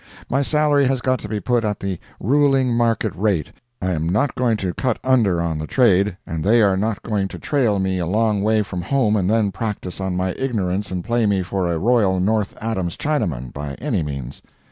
[0.31, 3.51] My salary has got to be put at the ruling market rate;
[3.83, 7.27] I am not going to cut under on the trade, and they are not going
[7.27, 11.03] to trail me a long way from home and then practise on my ignorance and
[11.03, 14.41] play me for a royal North Adams Chinaman, by any means.